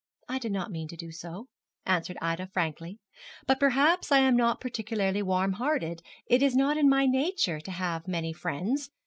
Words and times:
'I 0.27 0.39
did 0.39 0.51
not 0.51 0.71
mean 0.71 0.87
to 0.87 0.97
do 0.97 1.11
so,' 1.11 1.45
answered 1.85 2.17
Ida, 2.23 2.47
frankly; 2.47 2.97
'but 3.45 3.59
perhaps 3.59 4.11
I 4.11 4.17
am 4.17 4.35
not 4.35 4.59
particularly 4.59 5.21
warm 5.21 5.51
hearted. 5.61 6.01
It 6.25 6.41
is 6.41 6.55
not 6.55 6.75
in 6.75 6.89
my 6.89 7.05
nature 7.05 7.59
to 7.59 7.69
have 7.71 8.07
many 8.07 8.33
friends. 8.33 8.89